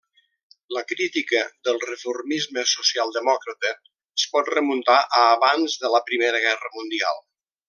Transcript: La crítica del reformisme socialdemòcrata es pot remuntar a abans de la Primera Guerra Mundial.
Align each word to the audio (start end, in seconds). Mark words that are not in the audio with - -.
La 0.75 0.81
crítica 0.91 1.41
del 1.67 1.77
reformisme 1.83 2.63
socialdemòcrata 2.71 3.75
es 4.23 4.27
pot 4.35 4.53
remuntar 4.57 4.99
a 5.03 5.23
abans 5.39 5.77
de 5.85 5.97
la 5.99 6.05
Primera 6.13 6.43
Guerra 6.49 6.77
Mundial. 6.81 7.25